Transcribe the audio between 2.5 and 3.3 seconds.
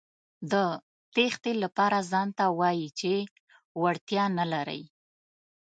وايئ چې